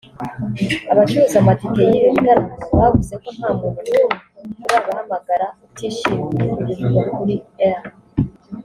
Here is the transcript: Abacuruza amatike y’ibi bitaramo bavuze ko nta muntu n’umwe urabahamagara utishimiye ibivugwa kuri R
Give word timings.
Abacuruza 0.91 1.37
amatike 1.39 1.81
y’ibi 1.91 2.09
bitaramo 2.15 2.53
bavuze 2.79 3.13
ko 3.21 3.29
nta 3.37 3.49
muntu 3.59 3.79
n’umwe 3.87 4.63
urabahamagara 4.65 5.47
utishimiye 5.65 6.49
ibivugwa 6.61 7.01
kuri 7.15 7.35
R 7.75 7.81